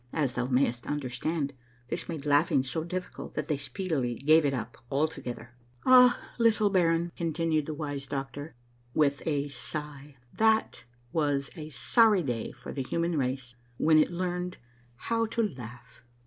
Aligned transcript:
As 0.13 0.33
thou 0.33 0.47
mayst 0.47 0.87
understand, 0.87 1.53
this 1.89 2.09
made 2.09 2.25
laughing 2.25 2.63
so 2.63 2.83
difficult 2.83 3.35
that 3.35 3.47
they 3.47 3.57
speedily 3.57 4.15
gave 4.15 4.45
it 4.45 4.53
up 4.55 4.79
altogether." 4.89 5.51
Ah, 5.85 6.19
little 6.39 6.71
baron," 6.71 7.11
continued 7.15 7.67
the 7.67 7.75
wise 7.75 8.07
doctor 8.07 8.55
Avith 8.95 9.21
a 9.27 9.47
sigh," 9.49 10.17
that 10.39 10.85
Avas 11.13 11.55
a 11.55 11.69
sorry 11.69 12.23
day 12.23 12.51
for 12.51 12.71
the 12.71 12.81
human 12.81 13.15
race 13.15 13.53
Avhen 13.79 14.01
it 14.01 14.09
learned 14.09 14.57
hoAV 15.03 15.29
to 15.29 15.47
laugh. 15.49 16.03